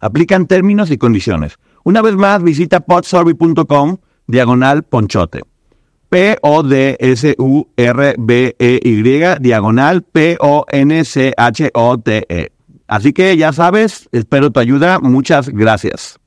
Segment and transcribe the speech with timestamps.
[0.00, 1.58] Aplican términos y condiciones.
[1.84, 5.42] Una vez más, visita podsurvey.com diagonal ponchote.
[6.08, 6.92] P-O-D-S-U-R-B-E-Y
[9.40, 10.52] diagonal P-O-N-C-H-O-T-E.
[12.88, 14.98] Así que ya sabes, espero tu ayuda.
[14.98, 16.18] Muchas gracias.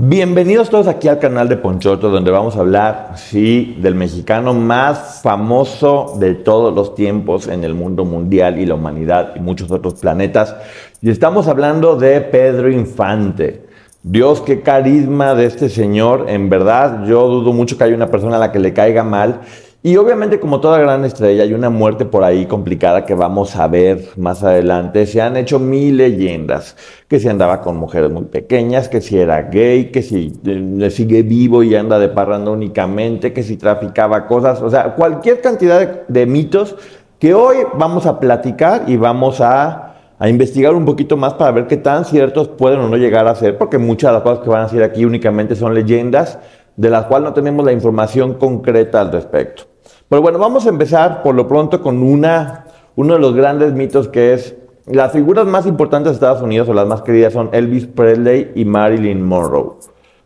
[0.00, 5.22] Bienvenidos todos aquí al canal de Ponchoto, donde vamos a hablar, sí, del mexicano más
[5.24, 9.94] famoso de todos los tiempos en el mundo mundial y la humanidad y muchos otros
[9.94, 10.54] planetas.
[11.00, 13.62] Y estamos hablando de Pedro Infante.
[14.02, 16.24] Dios, qué carisma de este señor.
[16.28, 19.42] En verdad, yo dudo mucho que haya una persona a la que le caiga mal.
[19.80, 23.68] Y obviamente, como toda gran estrella, hay una muerte por ahí complicada que vamos a
[23.68, 25.06] ver más adelante.
[25.06, 26.76] Se han hecho mil leyendas,
[27.06, 30.90] que si andaba con mujeres muy pequeñas, que si era gay, que si eh, le
[30.90, 35.78] sigue vivo y anda de parranda únicamente, que si traficaba cosas, o sea, cualquier cantidad
[35.78, 36.74] de, de mitos
[37.20, 39.87] que hoy vamos a platicar y vamos a,
[40.18, 43.34] a, investigar un poquito más para ver qué tan ciertos pueden o no llegar a
[43.34, 46.38] ser, porque muchas de las cosas que van a decir aquí únicamente son leyendas
[46.76, 49.64] de las cuales no tenemos la información concreta al respecto.
[50.08, 52.66] Pero bueno, vamos a empezar por lo pronto con una,
[52.96, 54.54] uno de los grandes mitos que es
[54.86, 58.64] las figuras más importantes de Estados Unidos o las más queridas son Elvis Presley y
[58.64, 59.74] Marilyn Monroe.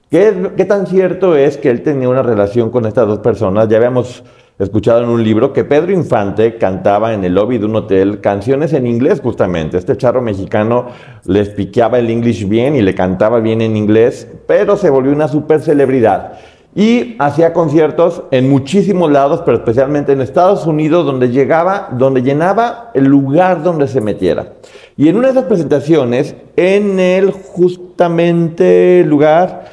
[0.08, 3.66] ¿Qué, ¿Qué, tan cierto es que él tenía una relación con estas dos personas?
[3.68, 4.22] Ya habíamos
[4.64, 8.72] escuchado en un libro que Pedro Infante cantaba en el lobby de un hotel canciones
[8.72, 9.76] en inglés justamente.
[9.76, 10.86] Este charro mexicano
[11.24, 15.28] les piqueaba el English bien y le cantaba bien en inglés, pero se volvió una
[15.28, 16.34] super celebridad.
[16.74, 22.90] Y hacía conciertos en muchísimos lados, pero especialmente en Estados Unidos, donde llegaba, donde llenaba
[22.94, 24.54] el lugar donde se metiera.
[24.96, 29.64] Y en una de esas presentaciones, en el justamente lugar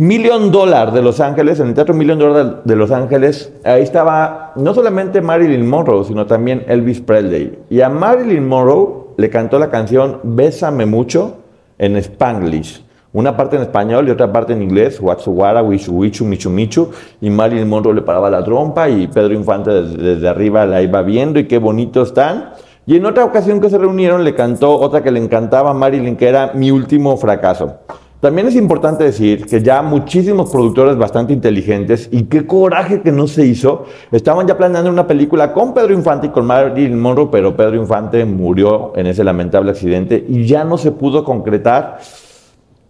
[0.00, 4.54] Million Dollar de Los Ángeles, en el Teatro Million Dollar de Los Ángeles, ahí estaba
[4.56, 7.58] no solamente Marilyn Monroe, sino también Elvis Presley.
[7.68, 11.40] Y a Marilyn Monroe le cantó la canción Bésame mucho
[11.76, 12.82] en Spanglish.
[13.12, 16.88] Una parte en español y otra parte en inglés, Watsuwara, Wishu Wichu, Michu Michu,
[17.20, 21.02] y Marilyn Monroe le paraba la trompa y Pedro Infante desde, desde, arriba la iba
[21.02, 22.54] viendo y qué bonito están.
[22.86, 26.16] Y en otra ocasión que se reunieron le cantó otra que le encantaba a Marilyn,
[26.16, 27.80] que era Mi último fracaso.
[28.20, 33.26] También es importante decir que ya muchísimos productores bastante inteligentes, y qué coraje que no
[33.26, 37.56] se hizo, estaban ya planeando una película con Pedro Infante y con Marilyn Monroe, pero
[37.56, 42.00] Pedro Infante murió en ese lamentable accidente y ya no se pudo concretar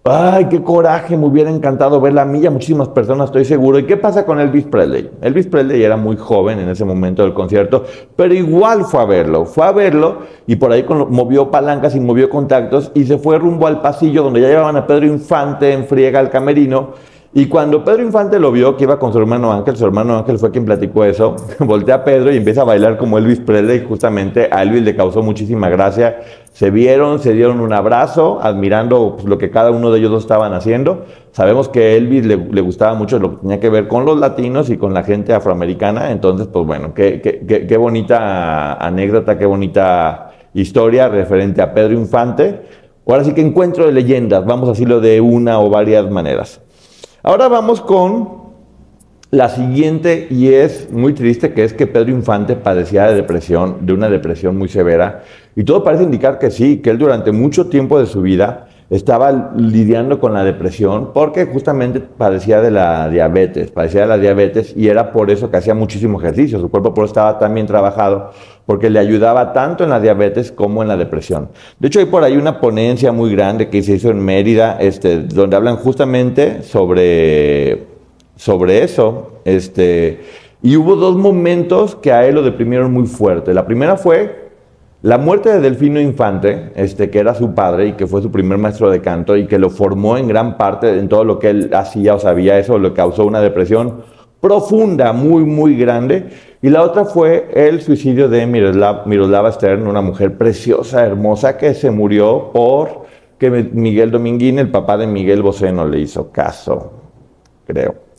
[0.03, 3.79] Ay, qué coraje, me hubiera encantado verla a mí y a muchísimas personas, estoy seguro.
[3.79, 5.11] ¿Y qué pasa con Elvis Presley?
[5.21, 7.85] Elvis Presley era muy joven en ese momento del concierto,
[8.17, 9.45] pero igual fue a verlo.
[9.45, 13.67] Fue a verlo y por ahí movió palancas y movió contactos y se fue rumbo
[13.67, 16.95] al pasillo donde ya llevaban a Pedro Infante en friega al camerino
[17.33, 20.37] y cuando Pedro Infante lo vio que iba con su hermano Ángel, su hermano Ángel
[20.39, 24.49] fue quien platicó eso, voltea a Pedro y empieza a bailar como Elvis Presley, justamente
[24.51, 26.21] a Elvis le causó muchísima gracia.
[26.53, 30.25] Se vieron, se dieron un abrazo, admirando pues, lo que cada uno de ellos dos
[30.25, 31.05] estaban haciendo.
[31.31, 34.69] Sabemos que Elvis le, le, gustaba mucho lo que tenía que ver con los latinos
[34.69, 41.09] y con la gente afroamericana, entonces, pues bueno, qué, qué bonita anécdota, qué bonita historia
[41.09, 42.63] referente a Pedro Infante.
[43.07, 46.61] Ahora sí que encuentro de leyendas, vamos a decirlo de una o varias maneras.
[47.23, 48.41] Ahora vamos con
[49.31, 53.93] la siguiente y es muy triste, que es que Pedro Infante padecía de depresión, de
[53.93, 55.23] una depresión muy severa,
[55.55, 59.53] y todo parece indicar que sí, que él durante mucho tiempo de su vida estaba
[59.57, 64.89] lidiando con la depresión porque justamente padecía de la diabetes, padecía de la diabetes y
[64.89, 68.33] era por eso que hacía muchísimo ejercicio, su cuerpo por eso estaba tan bien trabajado
[68.67, 71.51] porque le ayudaba tanto en la diabetes como en la depresión.
[71.79, 75.23] De hecho hay por ahí una ponencia muy grande que se hizo en Mérida, este,
[75.23, 77.87] donde hablan justamente sobre,
[78.35, 80.21] sobre eso, este,
[80.63, 83.55] y hubo dos momentos que a él lo deprimieron muy fuerte.
[83.55, 84.50] La primera fue
[85.03, 88.59] La muerte de Delfino Infante, este, que era su padre y que fue su primer
[88.59, 91.71] maestro de canto y que lo formó en gran parte en todo lo que él
[91.73, 94.03] hacía o sabía, eso le causó una depresión
[94.43, 96.29] profunda, muy, muy grande.
[96.61, 101.91] Y la otra fue el suicidio de Miroslava, Stern, una mujer preciosa, hermosa, que se
[101.91, 103.07] murió por
[103.39, 106.93] que Miguel Dominguín, el papá de Miguel Bosé, no le hizo caso,
[107.67, 108.10] creo.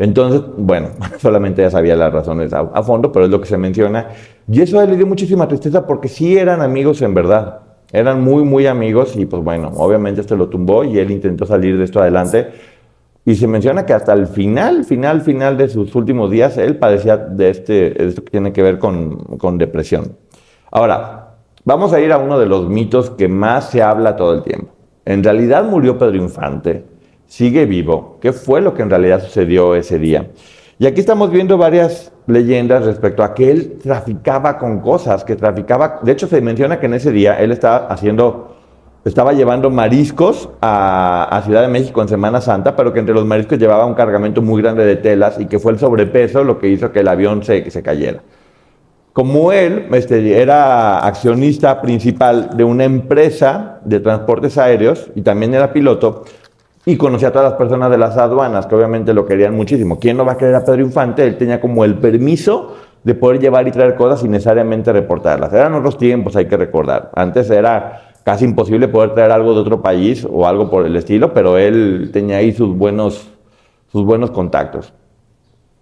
[0.00, 0.88] Entonces, bueno,
[1.18, 4.08] solamente ya sabía las razones a, fondo, pero es lo que se menciona.
[4.50, 7.60] Y eso le dio muchísima tristeza porque sí eran amigos en verdad.
[7.92, 11.76] Eran muy, muy amigos y pues bueno, obviamente este lo tumbó y él intentó salir
[11.76, 12.48] de esto adelante.
[13.26, 17.18] Y se menciona que hasta el final, final, final de sus últimos días, él padecía
[17.18, 20.16] de, este, esto que tiene que ver con, con depresión.
[20.70, 24.42] Ahora, vamos a ir a uno de los mitos que más se habla todo el
[24.44, 24.72] tiempo.
[25.04, 26.89] En realidad murió Pedro Infante
[27.30, 28.18] sigue vivo.
[28.20, 30.30] ¿Qué fue lo que en realidad sucedió ese día?
[30.80, 36.00] Y aquí estamos viendo varias leyendas respecto a que él traficaba con cosas, que traficaba,
[36.02, 38.56] de hecho se menciona que en ese día él estaba haciendo,
[39.04, 43.58] estaba llevando mariscos a, Ciudad de México en Semana Santa, pero que entre los mariscos
[43.58, 46.90] llevaba un cargamento muy grande de telas y que fue el sobrepeso lo que hizo
[46.90, 48.22] que el avión se, se cayera.
[49.12, 55.72] Como él este, era accionista principal de una empresa de transportes aéreos y también era
[55.72, 56.24] piloto,
[56.86, 59.98] y conocía a todas las personas de las aduanas, que obviamente lo querían muchísimo.
[59.98, 61.26] ¿Quién no va a querer a Pedro Infante?
[61.26, 62.74] Él tenía como el permiso
[63.04, 65.52] de poder llevar y traer cosas sin necesariamente reportarlas.
[65.52, 67.10] Eran otros tiempos, hay que recordar.
[67.14, 71.32] Antes era casi imposible poder traer algo de otro país o algo por el estilo,
[71.32, 73.28] pero él tenía ahí sus buenos,
[73.90, 74.92] sus buenos contactos.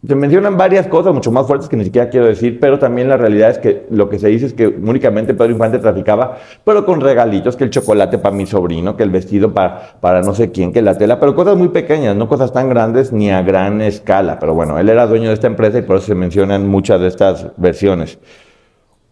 [0.06, 3.17] Se mencionan varias cosas mucho más fuertes que ni siquiera quiero decir, pero también la
[3.17, 7.00] realidad es que lo que se dice es que únicamente Pedro Infante traficaba, pero con
[7.00, 10.73] regalitos, que el chocolate para mi sobrino, que el vestido para, para no sé quién,
[10.73, 14.39] que la tela, pero cosas muy pequeñas, no cosas tan grandes ni a gran escala.
[14.39, 17.09] Pero bueno, él era dueño de esta empresa y por eso se mencionan muchas de
[17.09, 18.21] estas versiones.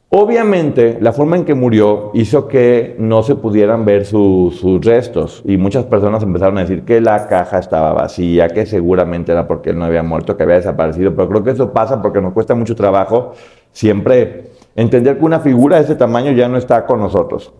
[0.09, 5.57] Obviamente, la forma en que murió hizo que no se pudieran ver sus restos y
[5.57, 9.79] muchas personas empezaron a decir que la caja estaba vacía, que seguramente era porque él
[9.79, 12.77] no había muerto, que había desaparecido, pero creo que eso pasa porque nos cuesta mucho
[12.77, 13.33] trabajo
[13.73, 17.53] siempre entender que una figura de ese tamaño ya no está con nosotros.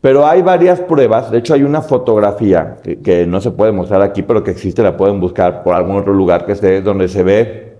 [0.00, 4.22] Pero hay varias pruebas, de hecho hay una fotografía que, no se puede mostrar aquí,
[4.22, 7.76] pero que existe, la pueden buscar por algún otro lugar que esté, donde se ve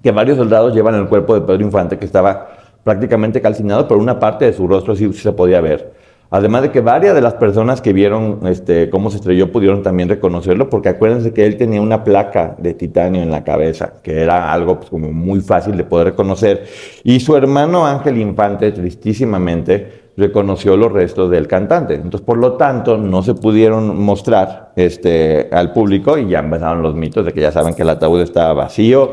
[0.00, 2.55] que varios soldados llevan el cuerpo de Pedro Infante que estaba
[2.86, 5.92] prácticamente calcinado, pero una parte de su rostro sí, se podía ver.
[6.30, 10.08] Además de que varias de las personas que vieron este, cómo se estrelló pudieron también
[10.08, 14.52] reconocerlo, porque acuérdense que él tenía una placa de titanio en la cabeza, que era
[14.52, 16.66] algo pues, como muy fácil de poder reconocer.
[17.02, 21.94] Y su hermano Ángel Infante, tristísimamente, reconoció los restos del cantante.
[21.94, 26.94] Entonces, por lo tanto, no se pudieron mostrar este, al público y ya empezaron los
[26.94, 29.10] mitos de que ya saben que el ataúd estaba vacío.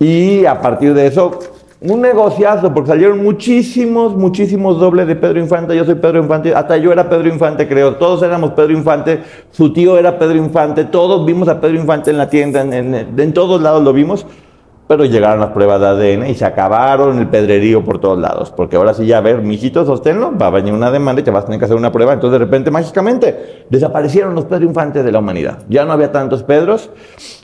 [0.00, 1.38] Y a partir de eso,
[1.80, 5.76] un negociazo, porque salieron muchísimos, muchísimos dobles de Pedro Infante.
[5.76, 7.96] Yo soy Pedro Infante, hasta yo era Pedro Infante, creo.
[7.96, 9.22] Todos éramos Pedro Infante,
[9.52, 13.62] su tío era Pedro Infante, todos vimos a Pedro Infante en la tienda, en, todos
[13.62, 14.26] lados lo vimos.
[14.88, 18.50] Pero llegaron las pruebas de ADN y se acabaron el pedrerío por todos lados.
[18.50, 21.30] Porque ahora sí, ya, a ver, mijito, sosténlo, va a venir una demanda y te
[21.30, 22.14] vas a tener que hacer una prueba.
[22.14, 25.58] Entonces, de repente, mágicamente, desaparecieron los Pedro Infantes de la humanidad.
[25.68, 26.88] Ya no había tantos Pedros.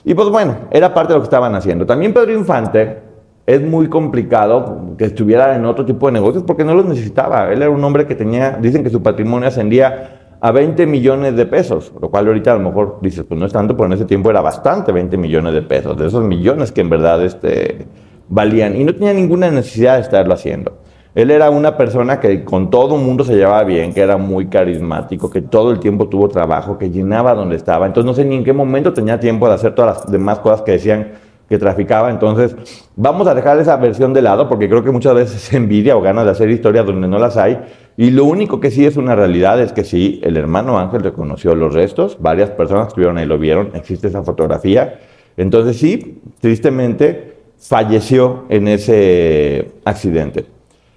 [0.06, 1.84] Y pues bueno, era parte de lo que estaban haciendo.
[1.84, 3.13] También Pedro Infante
[3.46, 7.52] es muy complicado que estuviera en otro tipo de negocios porque no los necesitaba.
[7.52, 11.46] Él era un hombre que tenía, dicen que su patrimonio ascendía a 20 millones de
[11.46, 14.04] pesos, lo cual ahorita a lo mejor dices, pues no es tanto, pero en ese
[14.04, 17.86] tiempo era bastante 20 millones de pesos, de esos millones que en verdad este,
[18.28, 20.78] valían y no tenía ninguna necesidad de estarlo haciendo.
[21.14, 24.46] Él era una persona que con todo el mundo se llevaba bien, que era muy
[24.46, 27.86] carismático, que todo el tiempo tuvo trabajo, que llenaba donde estaba.
[27.86, 30.62] Entonces no sé ni en qué momento tenía tiempo de hacer todas las demás cosas
[30.62, 31.12] que decían
[31.48, 32.10] que traficaba.
[32.10, 32.56] Entonces,
[32.96, 36.24] vamos a dejar esa versión de lado porque creo que muchas veces envidia o ganas
[36.24, 37.58] de hacer historias donde no las hay.
[37.96, 41.54] Y lo único que sí es una realidad es que sí, el hermano Ángel reconoció
[41.54, 44.98] los restos, varias personas estuvieron ahí lo vieron, existe esa fotografía.
[45.36, 50.46] Entonces sí, tristemente falleció en ese accidente.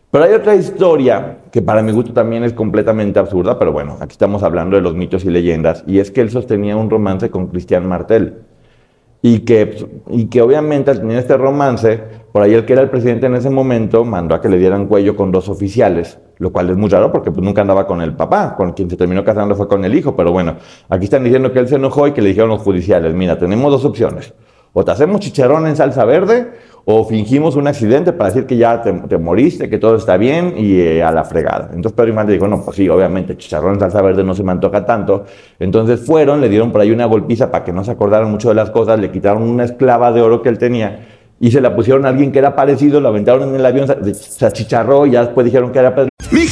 [0.09, 4.13] Pero hay otra historia que para mi gusto también es completamente absurda, pero bueno, aquí
[4.13, 7.47] estamos hablando de los mitos y leyendas, y es que él sostenía un romance con
[7.47, 8.46] Cristian Martel
[9.21, 12.89] y que, y que obviamente al tener este romance, por ahí el que era el
[12.89, 16.69] presidente en ese momento mandó a que le dieran cuello con dos oficiales, lo cual
[16.69, 19.55] es muy raro porque pues, nunca andaba con el papá, con quien se terminó casando
[19.55, 20.57] fue con el hijo, pero bueno,
[20.89, 23.71] aquí están diciendo que él se enojó y que le dijeron los judiciales, mira, tenemos
[23.71, 24.33] dos opciones,
[24.73, 26.51] o te hacemos chicharrón en salsa verde
[26.89, 30.79] o fingimos un accidente para decir que ya te, moriste, que todo está bien y
[30.79, 31.71] eh, a la fregada.
[31.73, 34.53] Entonces Pedro Infante dijo, no, pues sí, obviamente, chicharrón en salsa verde no se me
[34.53, 35.25] antoja tanto.
[35.59, 38.55] Entonces fueron, le dieron por ahí una golpiza para que no se acordaran mucho de
[38.55, 41.05] las cosas, le quitaron una esclava de oro que él tenía
[41.41, 44.45] y se la pusieron a alguien que era parecido, lo aventaron en el avión, se
[44.45, 46.07] achicharró y ya después dijeron que era Pedro.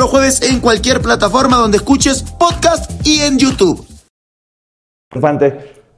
[0.00, 3.86] los jueves en cualquier plataforma donde escuches podcast y en YouTube.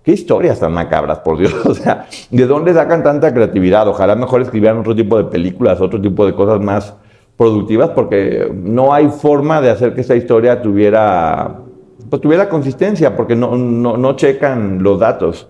[0.03, 1.55] Qué historias tan macabras, por Dios.
[1.65, 3.87] O sea, ¿de dónde sacan tanta creatividad?
[3.87, 6.95] Ojalá mejor escribieran otro tipo de películas, otro tipo de cosas más
[7.37, 11.61] productivas, porque no hay forma de hacer que esta historia tuviera,
[12.11, 15.47] pues, tuviera consistencia, porque no, no, no checan los datos.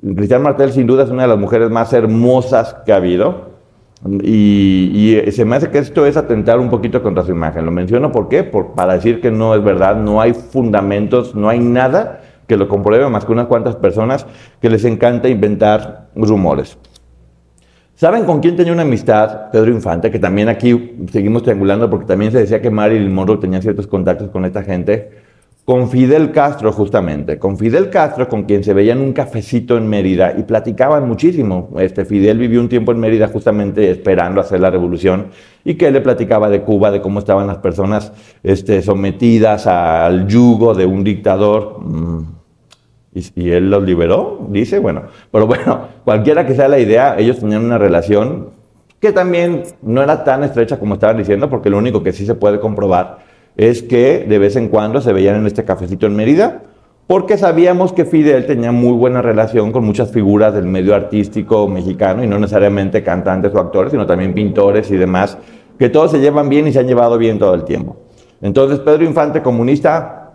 [0.00, 3.51] Cristian Martel sin duda es una de las mujeres más hermosas que ha habido.
[4.04, 4.90] Y,
[5.24, 7.64] y, se me hace que esto es atentar un poquito contra su imagen.
[7.64, 8.42] Lo menciono ¿por qué?
[8.42, 12.68] Por, para decir que no es verdad, no hay fundamentos, no hay nada que lo
[12.68, 14.26] compruebe más que unas cuantas personas
[14.60, 16.76] que les encanta inventar rumores.
[17.94, 20.10] ¿Saben con quién tenía una amistad Pedro Infante?
[20.10, 24.30] Que también aquí seguimos triangulando porque también se decía que Marilyn Monroe tenía ciertos contactos
[24.30, 25.10] con esta gente
[25.64, 29.88] con Fidel Castro justamente, con Fidel Castro con quien se veía en un cafecito en
[29.88, 31.70] Mérida y platicaban muchísimo.
[31.78, 35.28] Este Fidel vivió un tiempo en Mérida justamente esperando hacer la revolución
[35.64, 40.74] y que le platicaba de Cuba, de cómo estaban las personas este, sometidas al yugo
[40.74, 41.78] de un dictador.
[41.80, 42.22] Mm,
[43.14, 47.38] y, y, él los liberó, dice, bueno, pero bueno, cualquiera que sea la idea, ellos
[47.38, 48.48] tenían una relación
[48.98, 52.34] que también no era tan estrecha como estaban diciendo, porque lo único que sí se
[52.34, 56.62] puede comprobar es que de vez en cuando se veían en este cafecito en Mérida,
[57.06, 62.24] porque sabíamos que Fidel tenía muy buena relación con muchas figuras del medio artístico mexicano,
[62.24, 65.36] y no necesariamente cantantes o actores, sino también pintores y demás,
[65.78, 67.96] que todos se llevan bien y se han llevado bien todo el tiempo.
[68.40, 70.34] Entonces, Pedro Infante, comunista,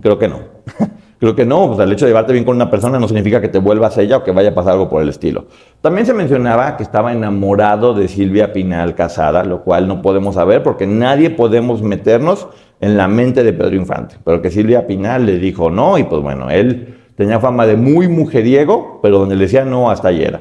[0.00, 0.38] creo que no.
[1.18, 3.48] Creo que no, pues el hecho de llevarte bien con una persona no significa que
[3.48, 5.46] te vuelvas ella o que vaya a pasar algo por el estilo.
[5.80, 10.62] También se mencionaba que estaba enamorado de Silvia Pinal casada, lo cual no podemos saber
[10.62, 12.46] porque nadie podemos meternos
[12.80, 14.14] en la mente de Pedro Infante.
[14.24, 18.06] Pero que Silvia Pinal le dijo no y pues bueno, él tenía fama de muy
[18.06, 20.40] mujeriego, pero donde le decía no hasta ayer.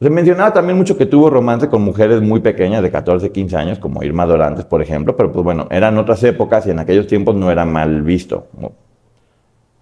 [0.00, 3.78] Se mencionaba también mucho que tuvo romance con mujeres muy pequeñas, de 14, 15 años,
[3.78, 7.36] como Irma Dorantes, por ejemplo, pero pues bueno, eran otras épocas y en aquellos tiempos
[7.36, 8.46] no era mal visto.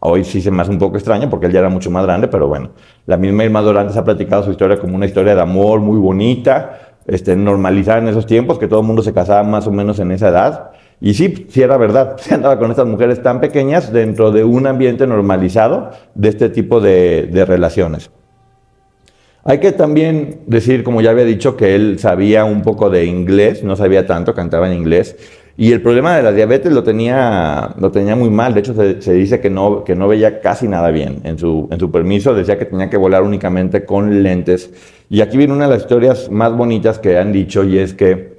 [0.01, 2.29] Hoy sí se me hace un poco extraño porque él ya era mucho más grande,
[2.29, 2.71] pero bueno,
[3.07, 6.97] la misma Irma Dorantes ha platicado su historia como una historia de amor muy bonita,
[7.07, 10.11] este, normalizada en esos tiempos, que todo el mundo se casaba más o menos en
[10.11, 10.71] esa edad.
[11.01, 14.67] Y sí, sí era verdad, se andaba con estas mujeres tan pequeñas dentro de un
[14.67, 18.11] ambiente normalizado de este tipo de, de relaciones.
[19.45, 23.63] Hay que también decir, como ya había dicho, que él sabía un poco de inglés,
[23.63, 25.17] no sabía tanto, cantaba en inglés,
[25.59, 28.53] y el problema de la diabetes lo tenía, lo tenía muy mal.
[28.53, 31.21] De hecho, se, dice que no, que no veía casi nada bien.
[31.25, 34.71] En su, en su permiso decía que tenía que volar únicamente con lentes.
[35.09, 38.37] Y aquí viene una de las historias más bonitas que han dicho y es que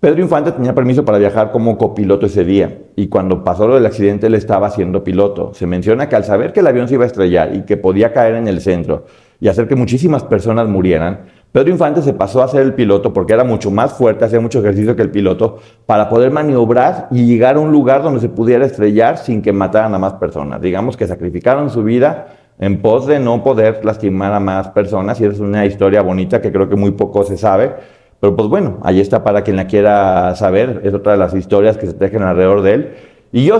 [0.00, 2.76] Pedro Infante tenía permiso para viajar como copiloto ese día.
[2.96, 5.54] Y cuando pasó lo del accidente, él estaba siendo piloto.
[5.54, 8.12] Se menciona que al saber que el avión se iba a estrellar y que podía
[8.12, 9.06] caer en el centro
[9.40, 11.20] y hacer que muchísimas personas murieran,
[11.56, 14.58] Pedro Infante se pasó a ser el piloto porque era mucho más fuerte, hacía mucho
[14.58, 18.66] ejercicio que el piloto, para poder maniobrar y llegar a un lugar donde se pudiera
[18.66, 20.60] estrellar sin que mataran a más personas.
[20.60, 22.26] Digamos que sacrificaron su vida
[22.58, 26.52] en pos de no poder lastimar a más personas y es una historia bonita que
[26.52, 27.72] creo que muy poco se sabe.
[28.20, 31.78] Pero pues bueno, ahí está para quien la quiera saber, es otra de las historias
[31.78, 32.94] que se tejen alrededor de él.
[33.32, 33.58] Y yo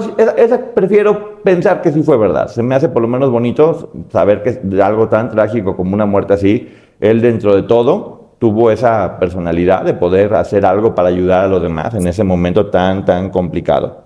[0.74, 2.48] prefiero pensar que sí fue verdad.
[2.48, 6.04] Se me hace por lo menos bonito saber que de algo tan trágico como una
[6.04, 6.68] muerte así
[7.00, 11.62] él dentro de todo tuvo esa personalidad de poder hacer algo para ayudar a los
[11.62, 14.05] demás en ese momento tan, tan complicado.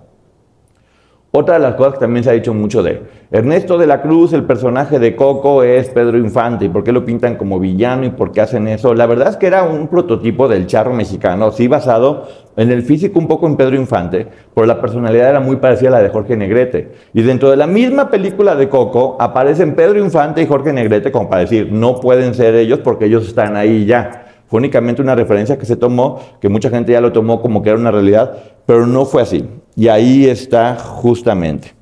[1.33, 4.33] Otra de las cosas que también se ha dicho mucho de Ernesto de la Cruz,
[4.33, 6.65] el personaje de Coco, es Pedro Infante.
[6.65, 8.95] ¿Y por qué lo pintan como villano y por qué hacen eso?
[8.95, 13.21] La verdad es que era un prototipo del charro mexicano, sí basado en el físico
[13.21, 16.37] un poco en Pedro Infante, pero la personalidad era muy parecida a la de Jorge
[16.37, 16.95] Negrete.
[17.15, 21.31] Y dentro de la misma película de Coco aparecen Pedro Infante y Jorge Negrete como
[21.31, 24.27] para decir, no pueden ser ellos porque ellos están ahí ya.
[24.49, 27.71] Fue únicamente una referencia que se tomó, que mucha gente ya lo tomó como que
[27.71, 29.49] era una realidad, pero no fue así.
[29.81, 31.73] Y ahí está justamente.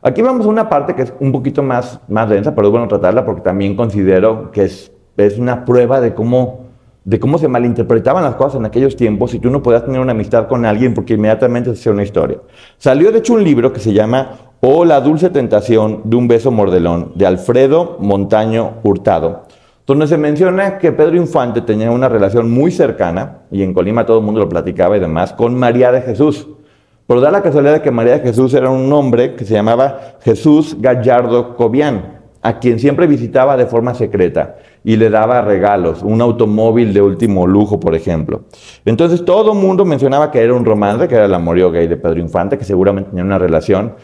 [0.00, 2.88] Aquí vamos a una parte que es un poquito más, más densa, pero es bueno
[2.88, 6.68] tratarla porque también considero que es, es una prueba de cómo,
[7.04, 10.12] de cómo se malinterpretaban las cosas en aquellos tiempos y tú no podías tener una
[10.12, 12.38] amistad con alguien porque inmediatamente se hacía una historia.
[12.78, 16.50] Salió de hecho un libro que se llama O la dulce tentación de un beso
[16.50, 19.42] mordelón, de Alfredo Montaño Hurtado
[19.86, 24.20] donde se menciona que Pedro Infante tenía una relación muy cercana, y en Colima todo
[24.20, 26.48] el mundo lo platicaba y demás, con María de Jesús.
[27.06, 30.76] Pero da la casualidad de que María Jesús era un hombre que se llamaba Jesús
[30.80, 36.92] Gallardo Cobian, a quien siempre visitaba de forma secreta y le daba regalos, un automóvil
[36.92, 38.42] de último lujo, por ejemplo.
[38.84, 41.96] Entonces todo el mundo mencionaba que era un romance, que era el amorío gay de
[41.96, 43.94] Pedro Infante, que seguramente tenía una relación.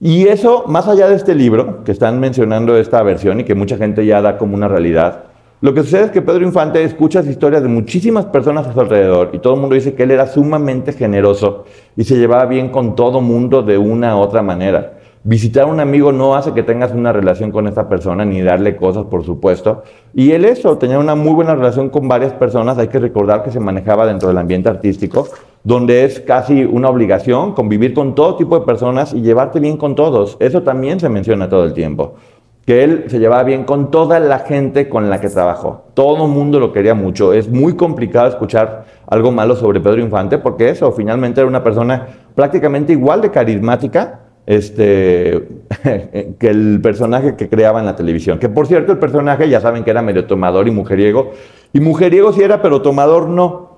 [0.00, 3.76] Y eso, más allá de este libro, que están mencionando esta versión y que mucha
[3.76, 5.24] gente ya da como una realidad,
[5.66, 8.80] lo que sucede es que Pedro Infante escucha las historias de muchísimas personas a su
[8.80, 11.64] alrededor y todo el mundo dice que él era sumamente generoso
[11.96, 14.92] y se llevaba bien con todo mundo de una u otra manera.
[15.24, 18.76] Visitar a un amigo no hace que tengas una relación con esa persona ni darle
[18.76, 19.82] cosas, por supuesto.
[20.14, 22.78] Y él eso, tenía una muy buena relación con varias personas.
[22.78, 25.26] Hay que recordar que se manejaba dentro del ambiente artístico,
[25.64, 29.96] donde es casi una obligación convivir con todo tipo de personas y llevarte bien con
[29.96, 30.36] todos.
[30.38, 32.14] Eso también se menciona todo el tiempo.
[32.66, 35.84] Que él se llevaba bien con toda la gente con la que trabajó.
[35.94, 37.32] Todo el mundo lo quería mucho.
[37.32, 42.06] Es muy complicado escuchar algo malo sobre Pedro Infante porque eso, finalmente era una persona
[42.34, 45.46] prácticamente igual de carismática este,
[46.38, 48.38] que el personaje que creaba en la televisión.
[48.38, 51.32] Que por cierto, el personaje ya saben que era medio tomador y mujeriego.
[51.72, 53.76] Y mujeriego sí era, pero tomador no.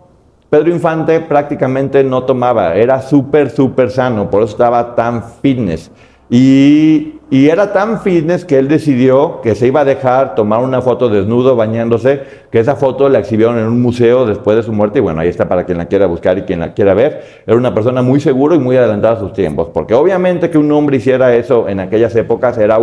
[0.50, 5.90] Pedro Infante prácticamente no tomaba, era súper, súper sano, por eso estaba tan fitness.
[6.30, 11.10] Y, era tan fitness que él decidió que se iba a dejar tomar una foto
[11.10, 15.02] desnudo bañándose, que esa foto la exhibieron en un museo después de su muerte y
[15.02, 17.22] bueno, ahí está para quien la quiera buscar y quien la quiera ver.
[17.46, 20.72] Era una persona muy seguro y muy adelantada a sus tiempos, porque obviamente que un
[20.72, 22.78] hombre hiciera eso en aquellas épocas era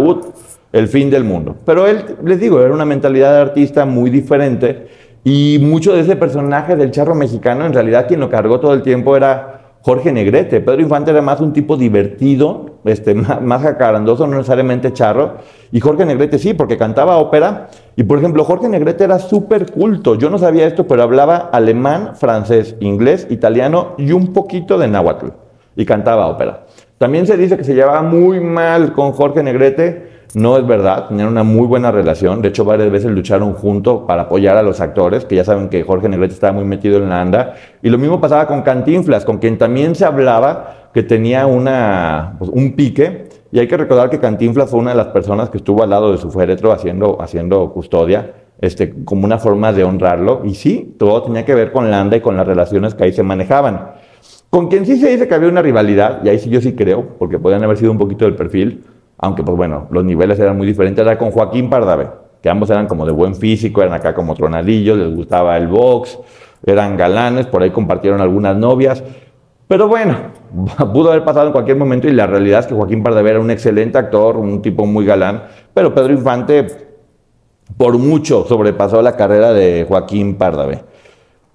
[0.71, 1.55] el fin del mundo.
[1.65, 4.87] Pero él, les digo, era una mentalidad de artista muy diferente
[5.23, 8.83] y mucho de ese personaje del charro mexicano, en realidad quien lo cargó todo el
[8.83, 9.54] tiempo era
[9.86, 10.62] Jorge Negrete.
[10.62, 15.36] Pedro Infante era más un tipo divertido, este, más, jacarandoso, no necesariamente charro.
[15.72, 17.70] Y Jorge Negrete sí, porque cantaba ópera.
[17.96, 20.15] Y por ejemplo, Jorge Negrete era súper culto.
[20.15, 25.27] Yo no sabía esto, pero hablaba alemán, francés, inglés, italiano y un poquito de náhuatl.
[25.75, 26.65] Y cantaba ópera.
[26.98, 31.27] También se dice que se llevaba muy mal con Jorge Negrete no es verdad, tenían
[31.27, 32.41] una muy buena relación.
[32.41, 35.83] De hecho, varias veces lucharon juntos para apoyar a los actores, que ya saben que
[35.83, 37.53] Jorge Negrete estaba muy metido en la anda.
[37.81, 42.49] Y lo mismo pasaba con Cantinflas, con quien también se hablaba que tenía una, pues,
[42.53, 43.29] un pique.
[43.51, 46.11] Y hay que recordar que Cantinflas fue una de las personas que estuvo al lado
[46.11, 50.41] de su féretro haciendo, haciendo custodia, este, como una forma de honrarlo.
[50.43, 53.23] Y sí, todo tenía que ver con Landa y con las relaciones que ahí se
[53.23, 53.91] manejaban.
[54.49, 57.05] Con quien sí se dice que había una rivalidad, y ahí sí yo sí creo,
[57.19, 58.83] porque podían haber sido un poquito del perfil,
[59.17, 62.08] aunque pues bueno, los niveles eran muy diferentes, era con Joaquín Pardavé,
[62.41, 66.19] que ambos eran como de buen físico, eran acá como tronadillos, les gustaba el box,
[66.65, 69.04] eran galanes, por ahí compartieron algunas novias,
[69.67, 70.15] pero bueno,
[70.93, 73.51] pudo haber pasado en cualquier momento y la realidad es que Joaquín Pardavé era un
[73.51, 76.67] excelente actor, un tipo muy galán, pero Pedro Infante
[77.78, 80.84] por mucho sobrepasó la carrera de Joaquín Pardavé.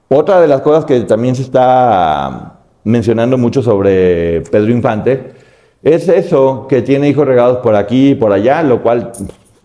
[0.09, 5.35] Otra de las cosas que también se está mencionando mucho sobre Pedro Infante
[5.83, 9.13] es eso, que tiene hijos regados por aquí y por allá, lo cual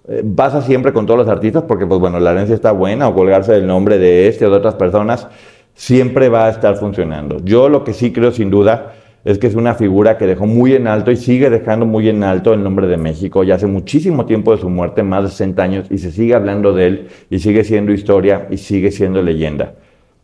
[0.07, 3.13] eh, pasa siempre con todos los artistas, porque pues bueno, la herencia está buena, o
[3.13, 5.27] colgarse del nombre de este o de otras personas,
[5.73, 7.39] siempre va a estar funcionando.
[7.43, 8.93] Yo lo que sí creo sin duda
[9.25, 12.23] es que es una figura que dejó muy en alto y sigue dejando muy en
[12.23, 13.43] alto el nombre de México.
[13.43, 16.73] Ya hace muchísimo tiempo de su muerte, más de 60 años, y se sigue hablando
[16.73, 19.73] de él, y sigue siendo historia, y sigue siendo leyenda.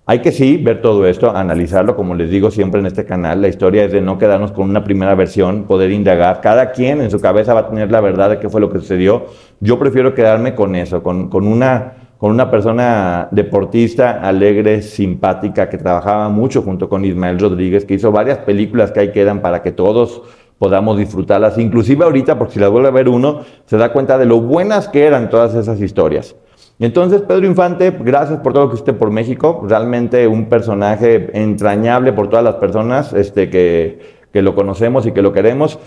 [0.08, 3.50] Hay que sí ver todo esto, analizarlo, como les digo siempre en este canal, la
[3.50, 7.22] historia es de no quedarnos con una primera versión, poder indagar, cada quien en su
[7.22, 9.28] cabeza va a tener la verdad de qué fue lo que sucedió.
[9.60, 16.30] Yo prefiero quedarme con eso, con, una, con una persona deportista, alegre, simpática, que trabajaba
[16.30, 20.24] mucho junto con Ismael Rodríguez, que hizo varias películas que ahí quedan para que todos
[20.58, 24.26] podamos disfrutarlas, inclusive ahorita, porque si las vuelve a ver uno, se da cuenta de
[24.26, 26.36] lo buenas que eran todas esas historias.
[26.82, 29.64] Entonces, Pedro Infante, gracias por todo lo que hiciste por México.
[29.70, 34.00] Realmente un personaje entrañable por todas las personas este, que,
[34.34, 35.78] que lo conocemos y que lo queremos,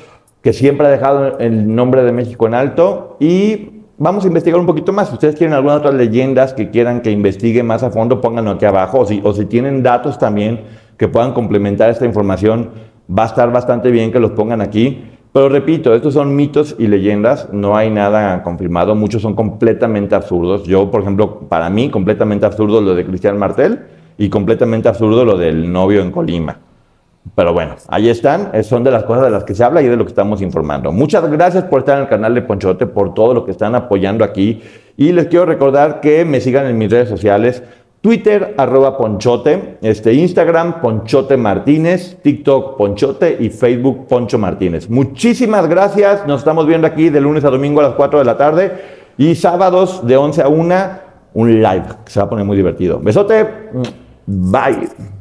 [0.41, 3.17] que siempre ha dejado el nombre de México en alto.
[3.19, 5.09] Y vamos a investigar un poquito más.
[5.09, 8.65] Si ustedes quieren algunas otras leyendas que quieran que investigue más a fondo, pónganlo aquí
[8.65, 9.01] abajo.
[9.01, 10.61] O si, o si tienen datos también
[10.97, 12.71] que puedan complementar esta información,
[13.11, 15.03] va a estar bastante bien que los pongan aquí.
[15.35, 20.63] Pero repito, estos son mitos y leyendas, no hay nada confirmado, muchos son completamente absurdos.
[20.63, 23.81] Yo, por ejemplo, para mí, completamente absurdo lo de Cristian Martel
[24.17, 26.61] y completamente absurdo lo del novio en Colima.
[27.35, 29.97] Pero bueno, ahí están, son de las cosas de las que se habla y de
[29.97, 30.93] lo que estamos informando.
[30.93, 34.23] Muchas gracias por estar en el canal de Ponchote, por todo lo que están apoyando
[34.23, 34.63] aquí.
[34.97, 37.65] Y les quiero recordar que me sigan en mis redes sociales.
[38.05, 44.91] Twitter, arroba Ponchote, este, Instagram, Ponchote Martínez, TikTok, Ponchote y Facebook, Poncho Martínez.
[44.91, 46.27] Muchísimas gracias.
[46.27, 48.73] Nos estamos viendo aquí de lunes a domingo a las 4 de la tarde
[49.17, 50.75] y sábados de 11 a 1,
[51.33, 53.01] un live que se va a poner muy divertido.
[53.01, 53.49] Besote.
[54.27, 55.14] Bye.